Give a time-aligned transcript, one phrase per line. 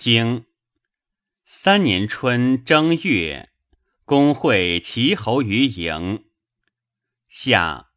[0.00, 0.46] 经
[1.44, 3.50] 三年春正月，
[4.06, 6.24] 公会齐侯于营。
[7.28, 7.90] 夏，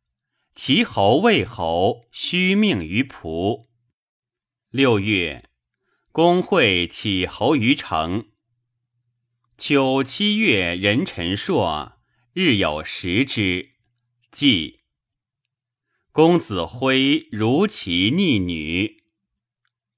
[0.53, 3.69] 齐侯、魏侯虚命于蒲。
[4.69, 5.49] 六月，
[6.11, 8.31] 公会启侯于城。
[9.57, 12.01] 秋七月，壬辰朔，
[12.33, 13.75] 日有食之。
[14.29, 14.81] 季，
[16.11, 19.05] 公子辉如其逆女。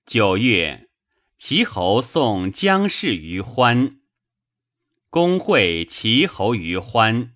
[0.05, 0.83] 九月。
[1.37, 3.99] 齐侯送姜氏于欢，
[5.09, 7.35] 公会齐侯于欢。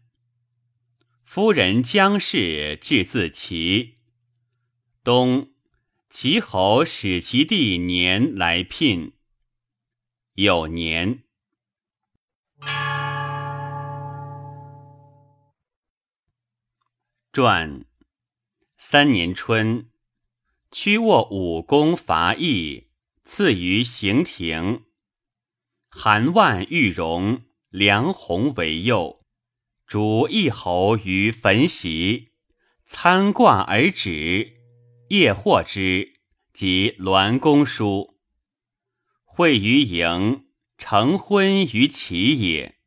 [1.23, 3.95] 夫人姜氏至自齐。
[5.03, 5.51] 冬，
[6.09, 9.13] 齐侯使其弟年来聘。
[10.33, 11.23] 有年。
[17.31, 17.85] 传
[18.75, 19.91] 三年春，
[20.71, 22.88] 屈沃武功伐邑。
[23.31, 24.85] 赐于行庭，
[25.87, 29.23] 韩万玉荣、梁鸿为右，
[29.85, 32.31] 逐一侯于坟席，
[32.87, 34.57] 参挂而止。
[35.09, 36.15] 夜获之，
[36.53, 38.17] 即栾公书。
[39.23, 40.47] 会于营，
[40.79, 42.79] 成婚于齐也。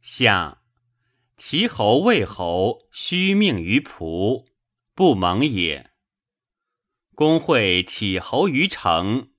[0.00, 0.62] 夏，
[1.36, 4.46] 齐侯、魏侯虚命于仆，
[4.94, 5.90] 不蒙也。
[7.14, 9.32] 公会启侯于城。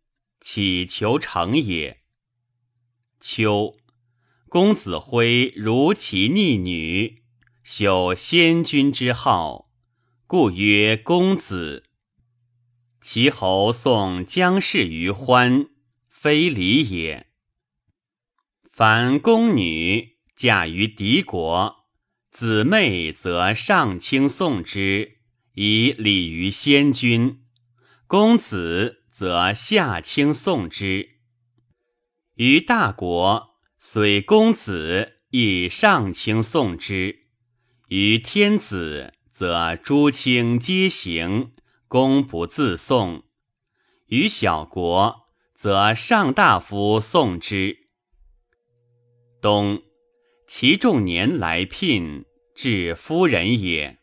[0.47, 2.03] 乞求成也。
[3.19, 3.77] 秋，
[4.47, 7.23] 公子辉如其逆女，
[7.65, 9.71] 朽先君之号，
[10.27, 11.85] 故曰公子。
[13.01, 15.71] 其侯送姜氏于欢，
[16.07, 17.25] 非礼也。
[18.69, 21.87] 凡宫女嫁于敌国，
[22.29, 25.17] 姊妹则上卿送之，
[25.55, 27.41] 以礼于先君。
[28.05, 29.01] 公子。
[29.17, 31.11] 则下卿送之。
[32.33, 37.19] 于大国，虽公子，亦上卿送之；
[37.87, 41.53] 于天子，则诸卿皆行，
[41.87, 43.21] 公不自送；
[44.07, 47.77] 于小国，则上大夫送之。
[49.41, 49.81] 冬，
[50.45, 53.97] 其众年来聘，至夫人也。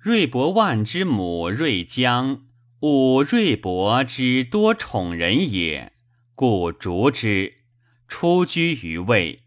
[0.00, 2.48] 瑞伯万之母瑞姜。
[2.82, 5.92] 吾瑞伯之多宠人也，
[6.34, 7.58] 故逐之，
[8.08, 9.41] 出居于魏。